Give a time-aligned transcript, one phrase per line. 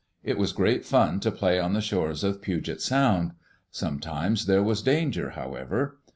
[0.23, 3.33] It was great fun to play on the shores of Puget Sound.
[3.69, 5.99] Sometimes there was danger, however.